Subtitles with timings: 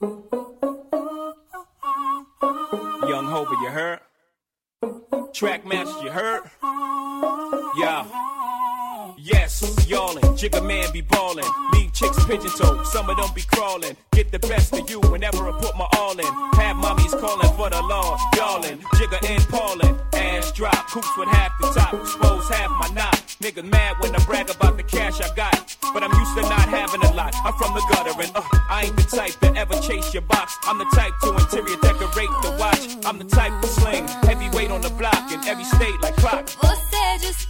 [0.00, 0.22] Young
[3.26, 3.98] Hova, you heard?
[5.32, 6.42] Track master, you heard?
[7.76, 8.06] Yeah.
[9.18, 11.44] Yes, yawling, jigger man be ballin'.
[11.72, 13.96] Leave chicks pigeon toed, some of them be crawling.
[14.12, 16.24] Get the best of you whenever I put my all in.
[16.24, 19.98] Have mommies callin' for the law, yawling, jigger and Paulin.
[20.12, 23.27] Ass drop, coops with half the top, expose half my knot.
[23.40, 25.76] Niggas mad when I brag about the cash I got.
[25.94, 27.32] But I'm used to not having a lot.
[27.44, 30.56] I'm from the gutter and uh, I ain't the type to ever chase your box.
[30.64, 32.96] I'm the type to interior decorate the watch.
[33.06, 36.48] I'm the type to sling heavyweight on the block in every state like clock.
[36.60, 37.47] Você desperdiçou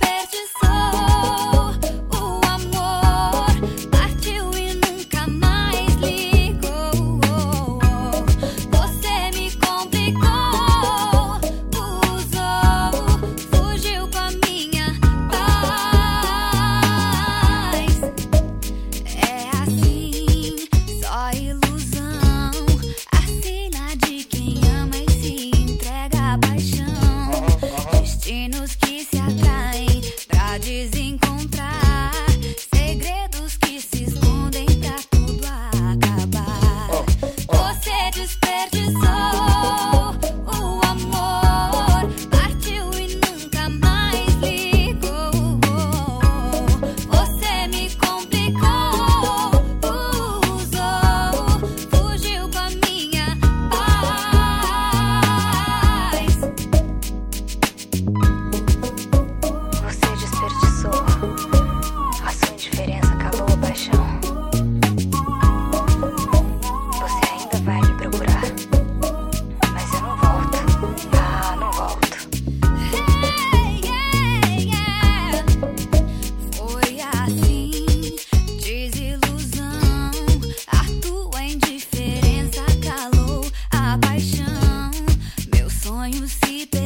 [86.14, 86.77] you see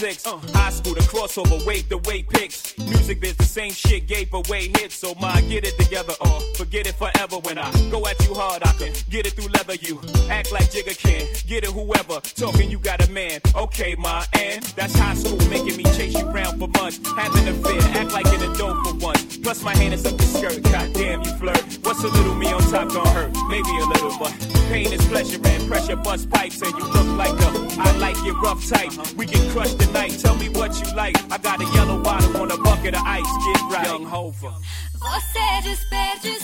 [0.00, 0.26] six.
[0.26, 2.76] Uh, high school, the crossover, wave the way pics.
[2.78, 4.94] Music biz, the same shit, gave away hits.
[4.94, 7.36] So my get it together or forget it forever.
[7.36, 9.74] When I go at you hard, I can get it through leather.
[9.74, 10.00] You
[10.30, 12.20] act like Jigga can, get it whoever.
[12.20, 13.40] Talking, you got a man.
[13.54, 16.98] Okay, ma, and that's high school, making me chase you round for months.
[17.16, 19.36] Having a fear, act like in a dope for once.
[19.36, 21.62] Plus my hand is up the skirt, goddamn you flirt.
[21.82, 23.36] What's a little me on top gonna hurt?
[23.48, 24.32] Maybe a little, but
[24.70, 26.62] pain is pleasure and pressure bust pipes.
[26.62, 27.50] And you look like a,
[27.86, 28.92] I like your rough type.
[28.92, 29.14] Uh-huh.
[29.16, 31.16] We can crush the night, tell me what you like.
[31.30, 33.86] I got a yellow bottle on a bucket of ice, get right.
[33.86, 34.54] Young Hover.
[35.00, 36.39] Você desperdiçou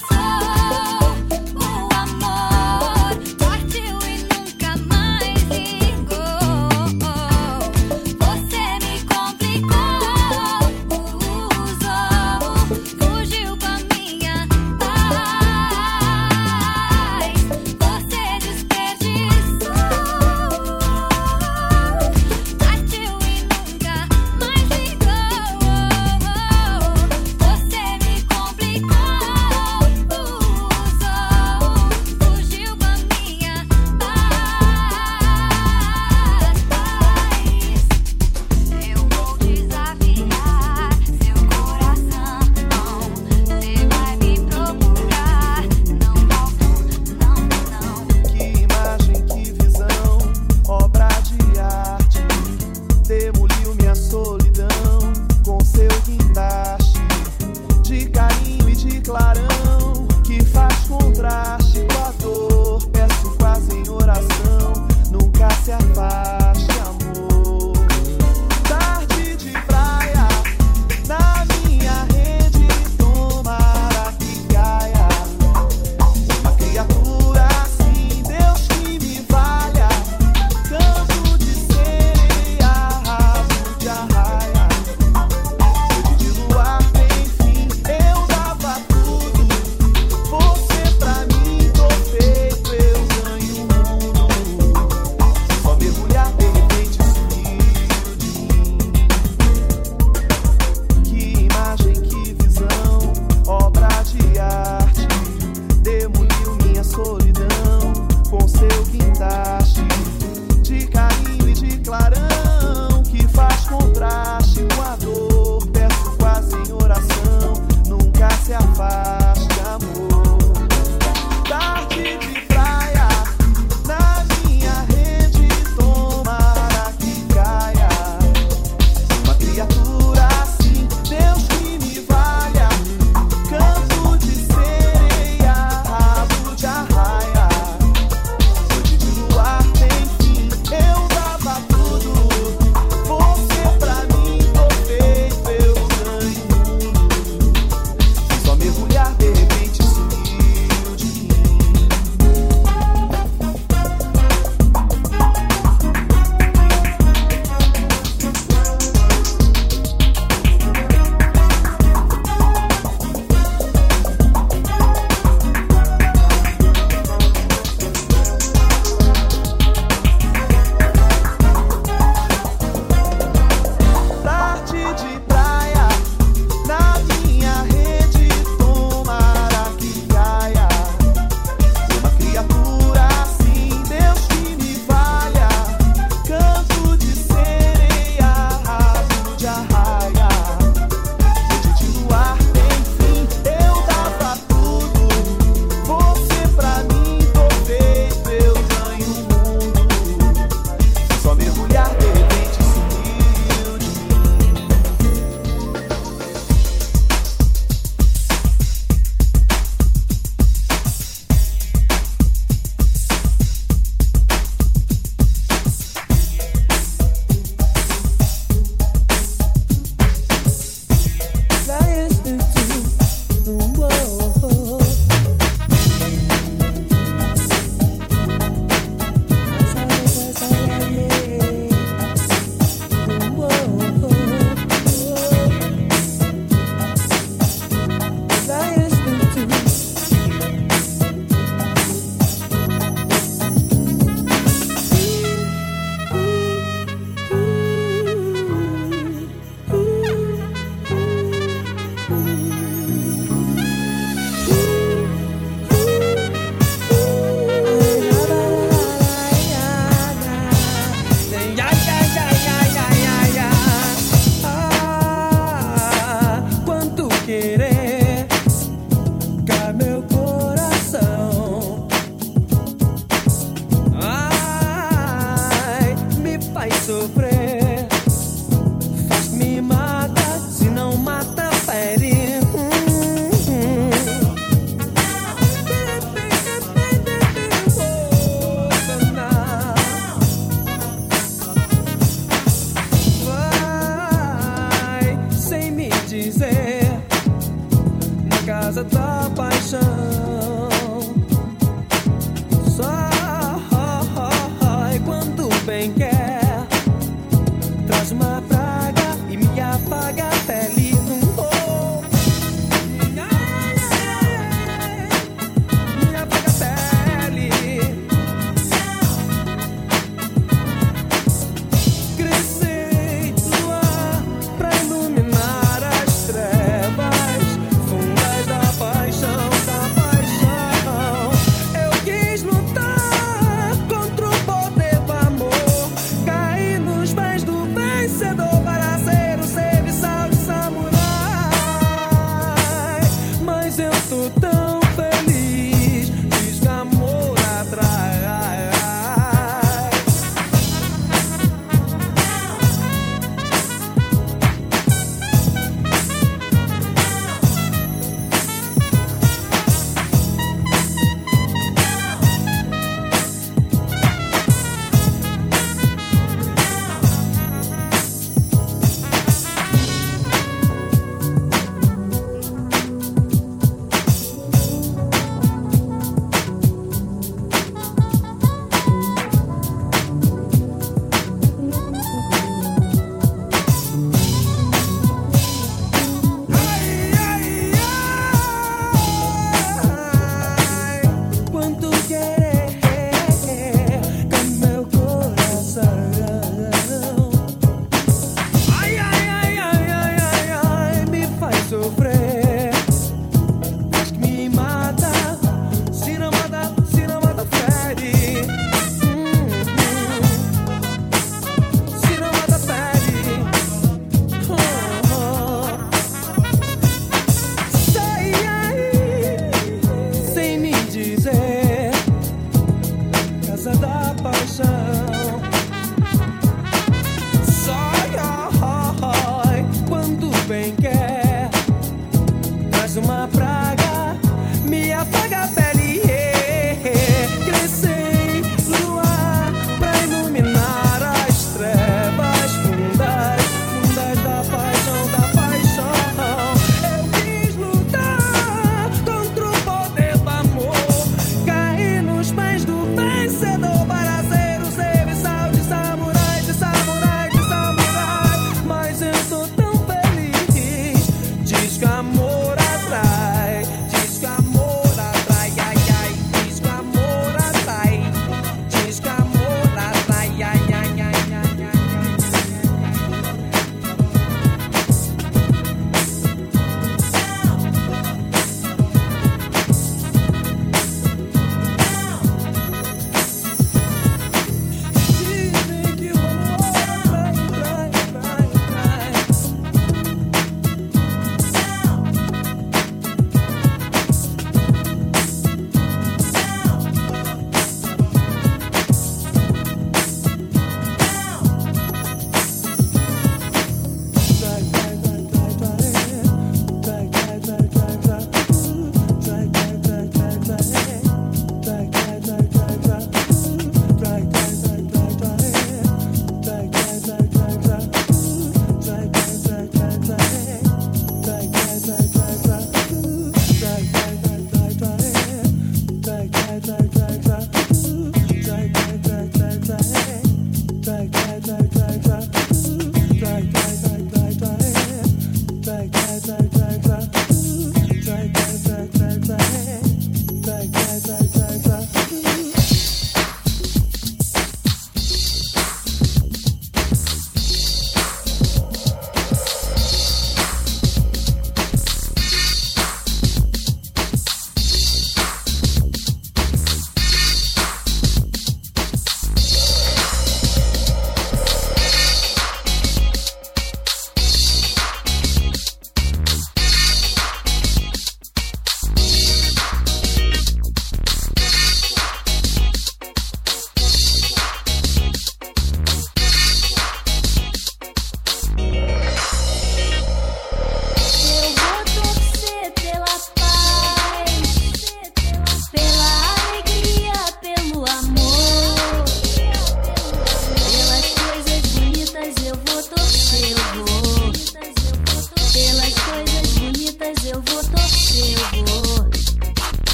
[276.71, 277.36] so sofrer.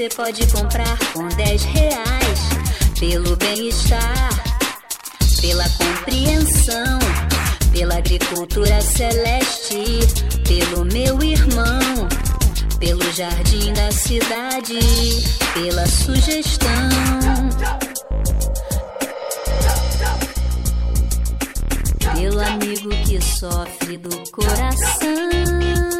[0.00, 2.40] você pode comprar com 10 reais.
[2.98, 4.30] Pelo bem-estar,
[5.42, 6.98] pela compreensão,
[7.70, 9.98] pela agricultura celeste,
[10.48, 12.08] pelo meu irmão,
[12.78, 14.78] pelo jardim da cidade,
[15.52, 16.70] pela sugestão.
[22.14, 25.99] Pelo amigo que sofre do coração.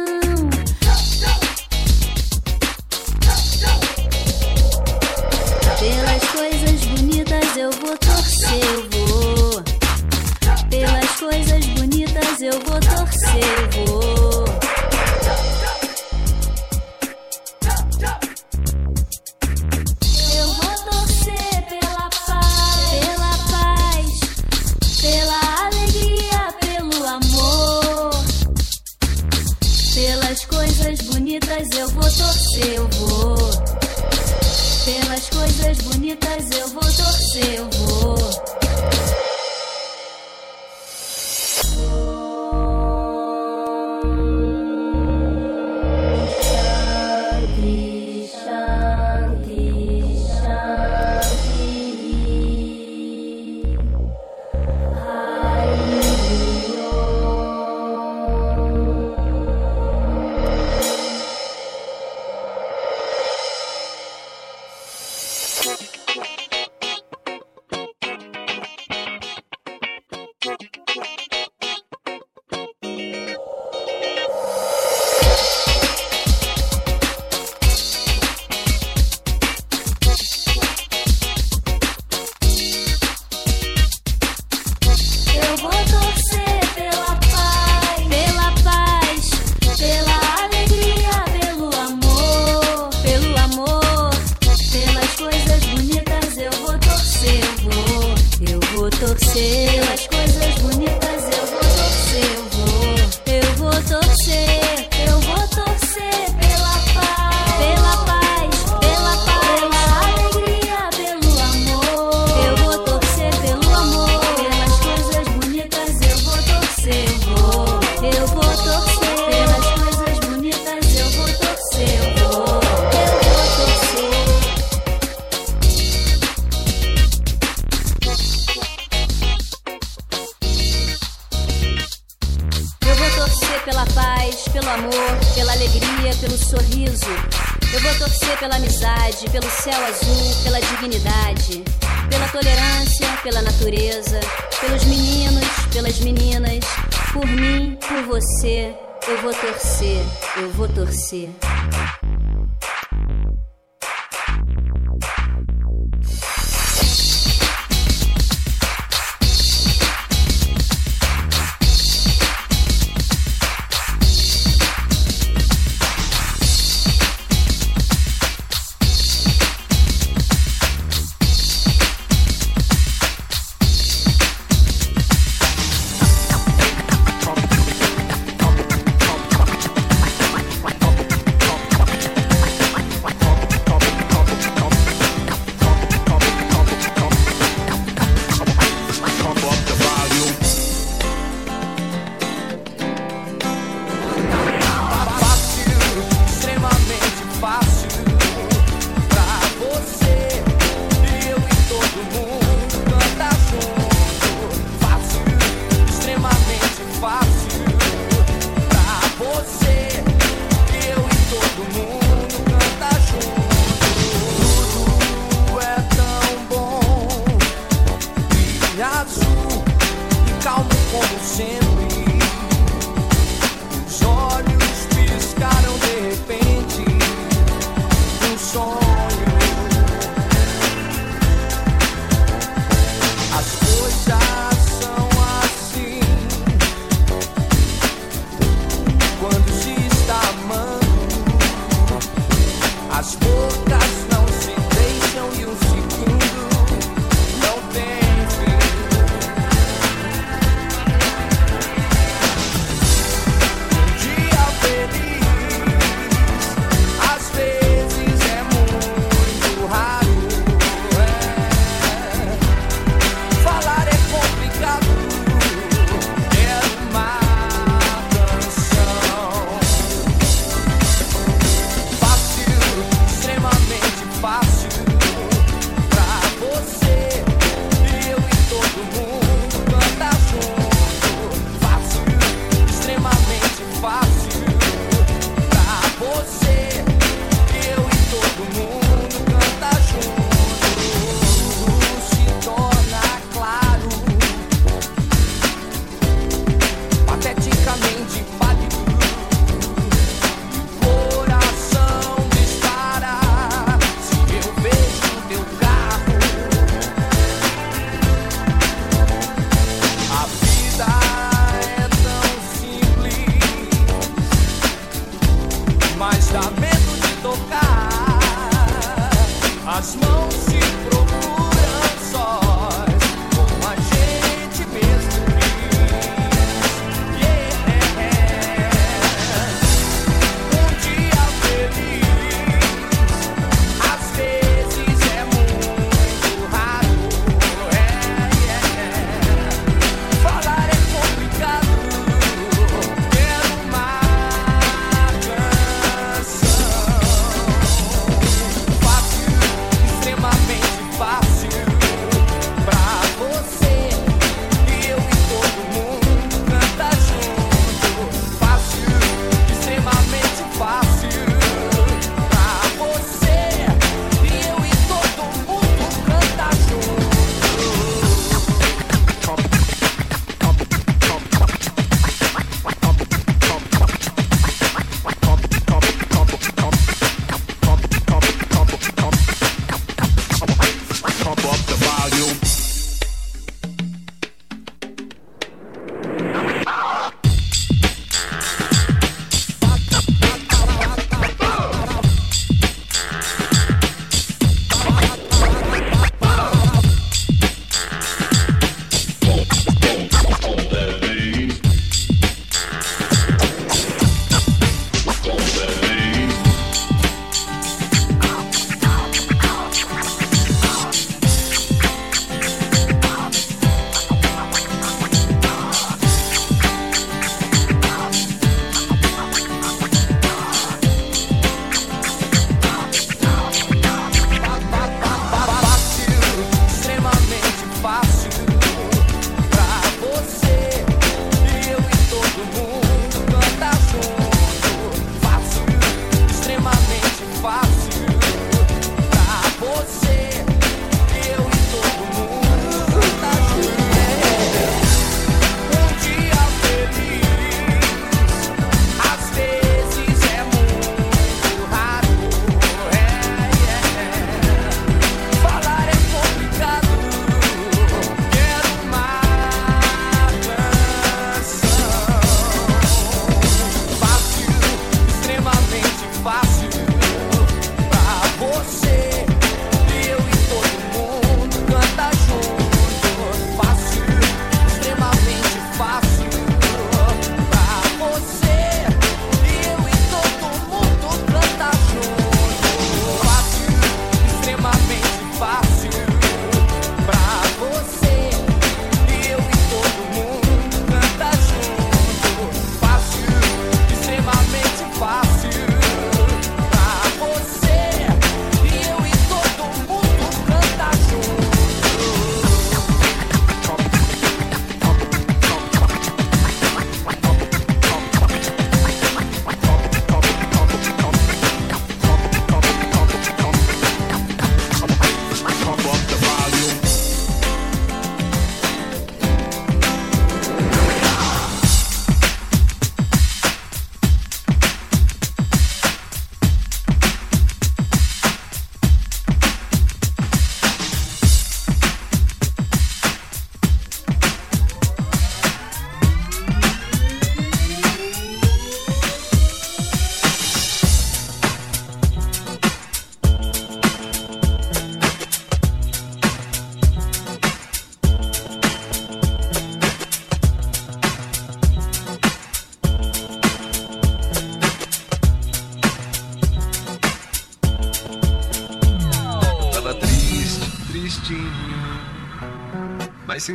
[202.09, 202.40] the.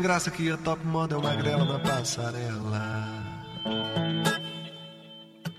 [0.07, 3.09] Graça que a top moda é uma grela na passarela.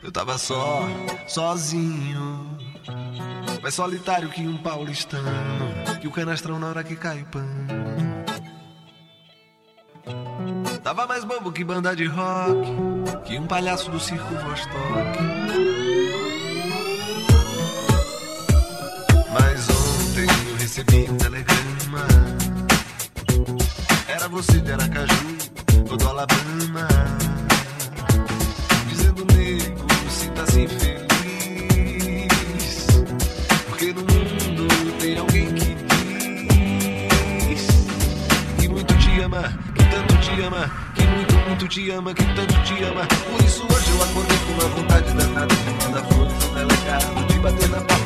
[0.02, 0.88] Eu tava só,
[1.28, 2.58] sozinho.
[3.62, 5.28] Mais solitário que um paulistano.
[6.00, 7.68] Que o canastrão na hora que cai o pano.
[10.82, 13.26] Tava mais bobo que banda de rock.
[13.26, 15.20] Que um palhaço do circo Vostok.
[19.34, 21.67] Mas ontem eu recebi um telegrama.
[24.38, 25.16] Você de Aracaju,
[25.90, 26.88] ou do Alabama.
[28.88, 31.08] Dizendo, nego, sinta-se feliz.
[33.68, 34.68] Porque no mundo
[35.00, 35.76] tem alguém que
[37.50, 37.68] diz
[38.60, 39.42] que muito te ama,
[39.74, 43.08] que tanto te ama, que muito, muito te ama, que tanto te ama.
[43.08, 47.40] Por isso hoje eu acordei com uma vontade danada de mandar flores ao delegado, de
[47.40, 47.97] bater na porta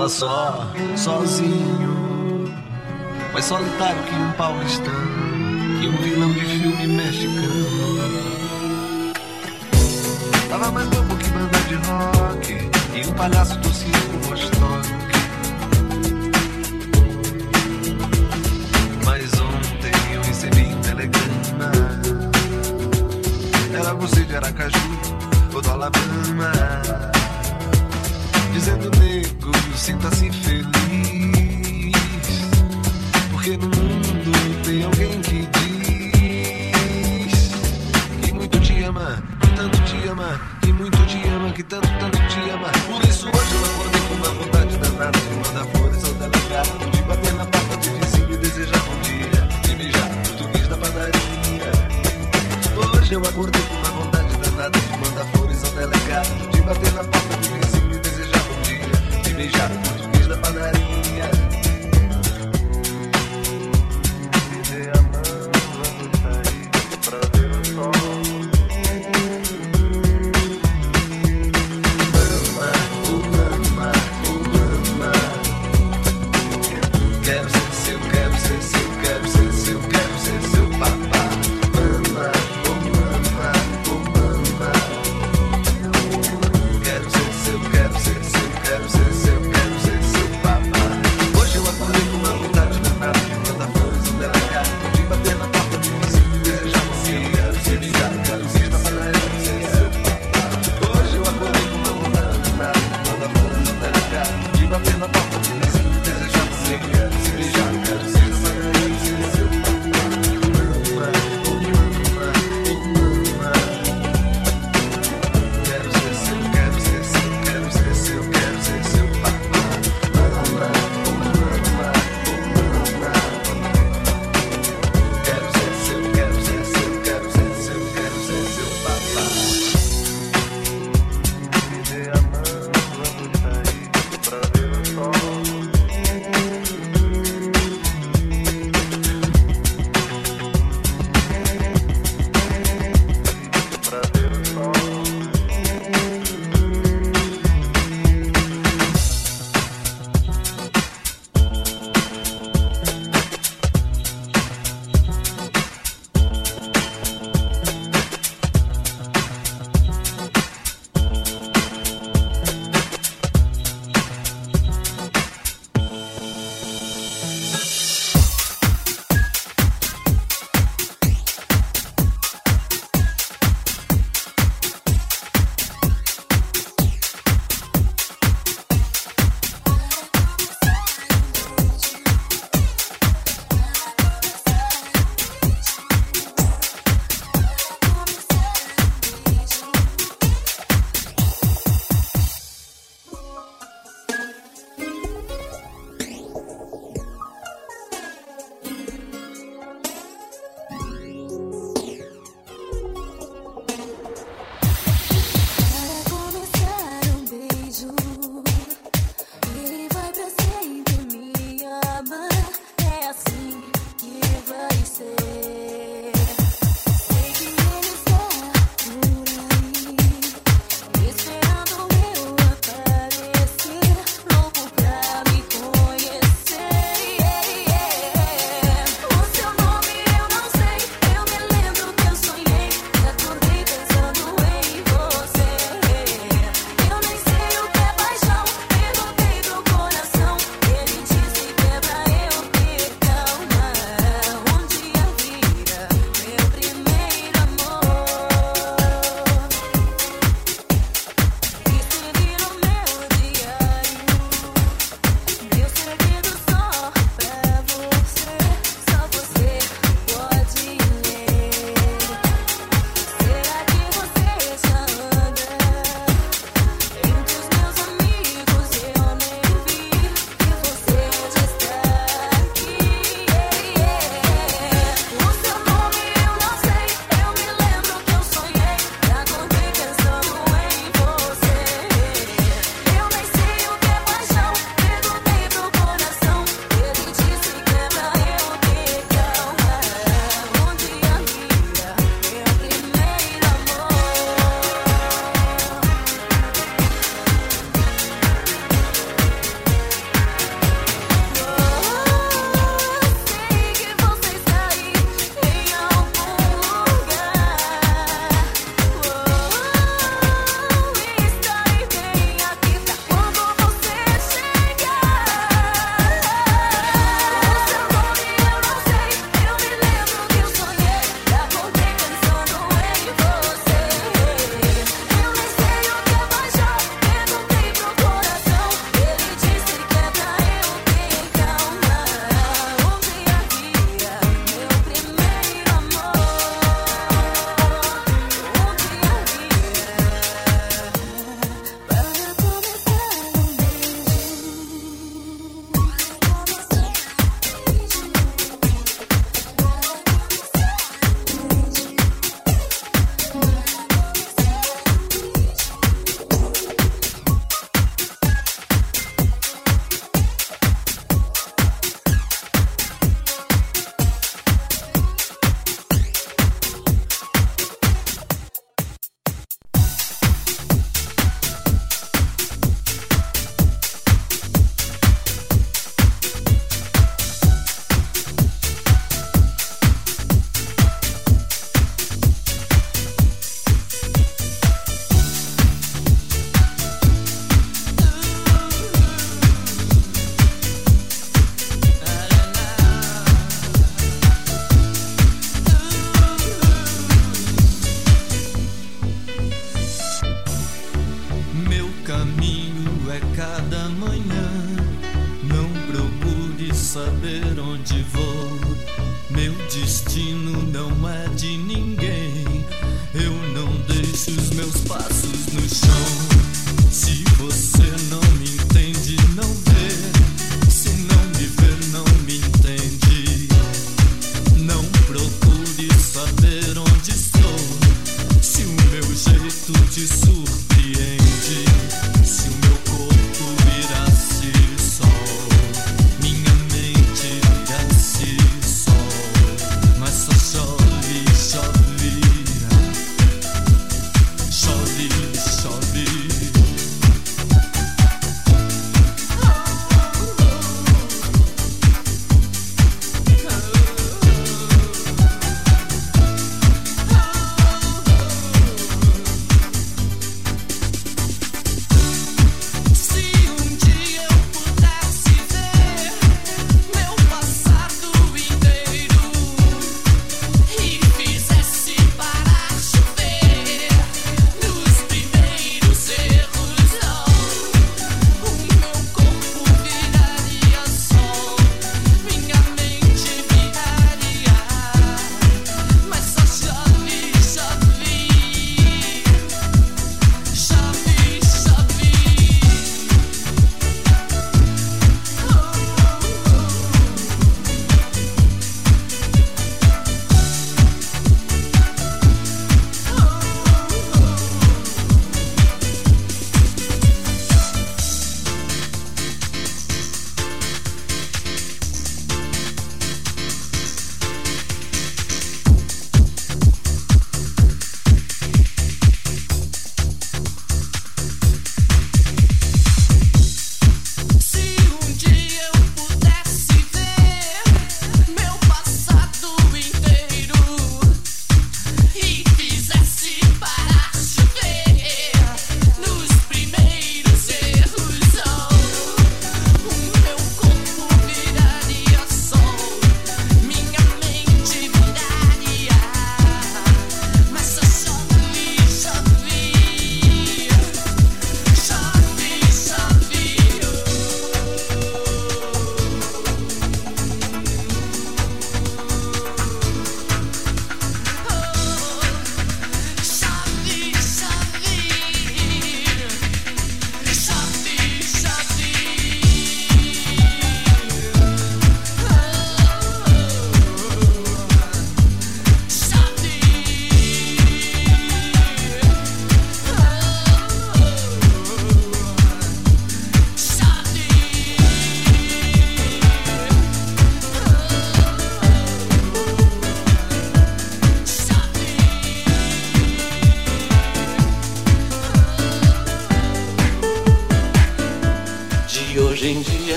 [0.00, 2.54] Eu tava só, sozinho.
[3.34, 5.78] Mais solitário que um paulistano.
[5.78, 8.00] Que um vilão de filme mexicano.
[10.48, 12.70] Tava mais bobo que banda de rock.
[12.94, 14.59] E um palhaço do circo Vostok.
[29.92, 30.19] Nego,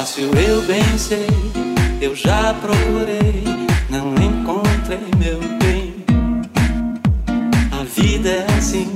[0.00, 1.26] fácil, eu bem sei.
[2.00, 3.44] Eu já procurei,
[3.90, 5.94] não encontrei meu bem.
[7.70, 8.90] A vida é assim,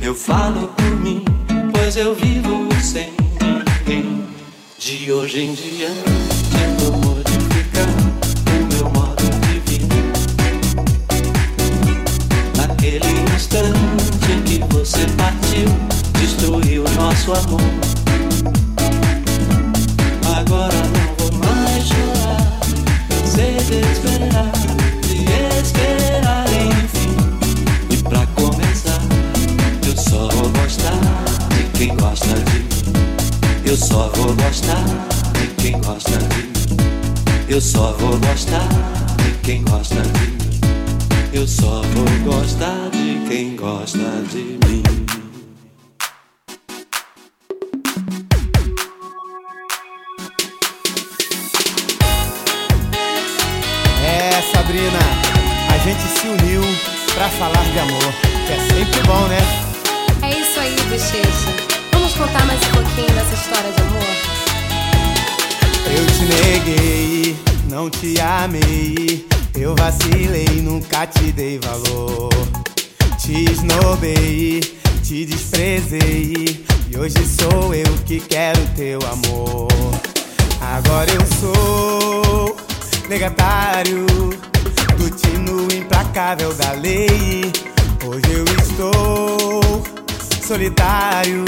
[0.00, 1.24] eu falo por mim,
[1.72, 4.22] pois eu vivo sem ninguém.
[4.78, 6.07] De hoje em diante.
[70.98, 72.30] nunca te dei valor.
[73.18, 74.60] Te esnobei,
[75.02, 76.64] te desprezei.
[76.90, 79.68] E hoje sou eu que quero teu amor.
[80.60, 82.56] Agora eu sou
[83.08, 84.06] negatário
[84.96, 87.52] do tino implacável da lei.
[88.04, 89.82] Hoje eu estou
[90.46, 91.44] solitário,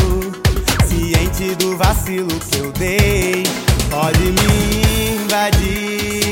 [0.87, 3.43] ciente do vacilo que eu dei.
[3.91, 6.30] Pode me invadir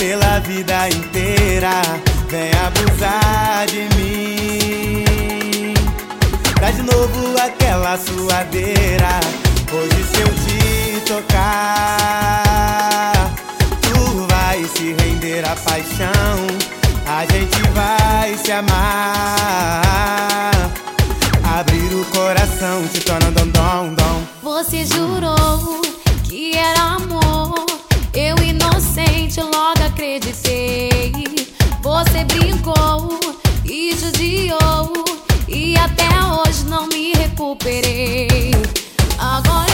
[0.00, 1.82] pela vida inteira.
[2.30, 5.04] Vem abusar de mim.
[6.58, 9.20] Dá de novo aquela suadeira.
[9.70, 12.32] Hoje se eu te tocar,
[13.82, 16.46] tu vai se render à paixão.
[17.06, 18.72] A gente vai se amar.
[21.58, 24.22] Abrir o coração, se tornando dom dom.
[24.42, 25.82] Você jurou
[26.24, 27.79] que era amor.
[28.12, 31.12] Eu inocente logo acreditei.
[31.80, 33.20] Você brincou
[33.64, 34.92] e judiou.
[35.46, 38.50] E até hoje não me recuperei.
[39.18, 39.69] Agora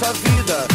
[0.00, 0.69] nossa vida.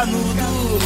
[0.00, 0.78] canudo,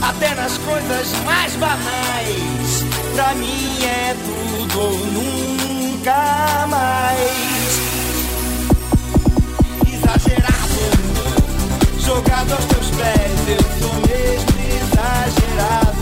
[0.00, 2.84] até nas coisas mais banais.
[3.14, 7.80] Pra mim é tudo ou nunca mais.
[9.92, 10.88] Exagerado,
[11.98, 15.95] jogado aos teus pés, eu sou mesmo exagerado.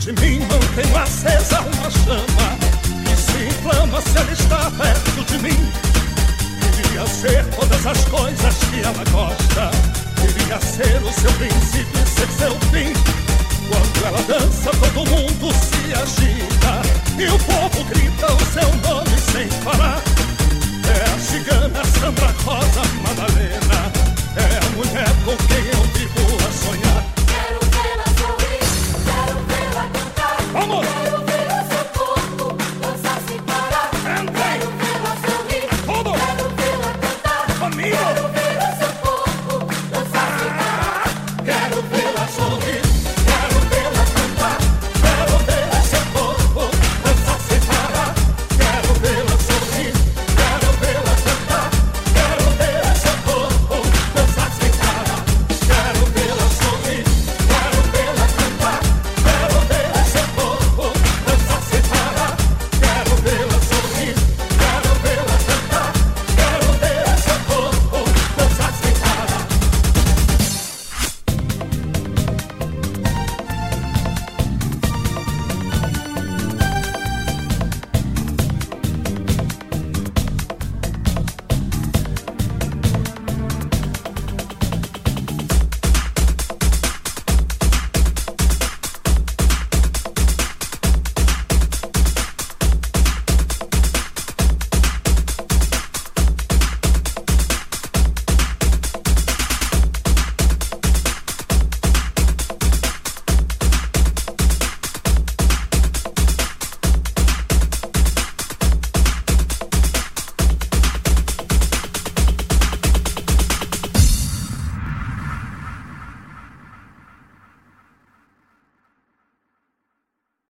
[0.00, 2.56] De mim mantenho acesa uma chama
[3.04, 5.72] que se inflama se ela está perto de mim.
[6.76, 9.70] Queria ser todas as coisas que ela gosta.
[10.20, 12.92] Queria ser o seu princípio e ser seu fim.
[13.68, 16.82] Quando ela dança, todo mundo se agita.
[17.18, 20.00] E o povo grita o seu nome sem parar.
[20.86, 23.92] É a cigana Sandra Rosa Madalena.
[24.36, 25.68] É a mulher com quem